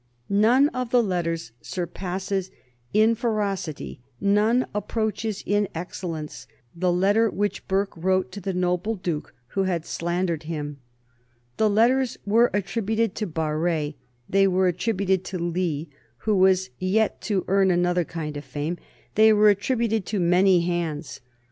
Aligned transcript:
None 0.31 0.69
of 0.69 0.89
the 0.89 1.03
letters 1.03 1.51
surpasses 1.61 2.49
in 2.91 3.13
ferocity, 3.13 4.01
none 4.19 4.65
approaches 4.73 5.43
in 5.45 5.67
excellence 5.75 6.47
the 6.75 6.91
letter 6.91 7.29
which 7.29 7.67
Burke 7.67 7.95
wrote 7.95 8.31
to 8.31 8.41
the 8.41 8.51
noble 8.51 8.95
Duke 8.95 9.31
who 9.49 9.65
had 9.65 9.85
slandered 9.85 10.41
him. 10.41 10.79
The 11.57 11.69
letters 11.69 12.17
were 12.25 12.49
attributed 12.51 13.13
to 13.13 13.27
Barré; 13.27 13.93
they 14.27 14.47
were 14.47 14.67
attributed 14.67 15.23
to 15.25 15.37
Lee, 15.37 15.87
who 16.25 16.35
was 16.35 16.71
yet 16.79 17.21
to 17.21 17.45
earn 17.47 17.69
another 17.69 18.03
kind 18.03 18.35
of 18.37 18.43
fame; 18.43 18.79
they 19.13 19.31
were 19.31 19.49
attributed 19.49 20.07
to 20.07 20.19
many 20.19 20.61
hands. 20.61 21.21